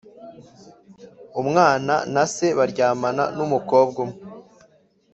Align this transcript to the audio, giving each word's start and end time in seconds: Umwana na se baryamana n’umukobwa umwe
Umwana 1.41 1.93
na 2.13 2.23
se 2.33 2.47
baryamana 2.57 3.23
n’umukobwa 3.35 3.97
umwe 4.05 4.19